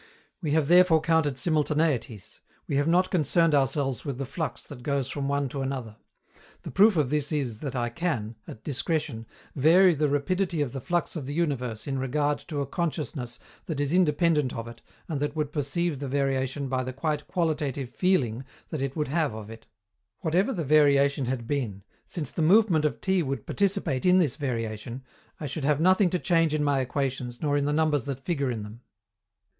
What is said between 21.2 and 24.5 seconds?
had been, since the movement of T would participate in this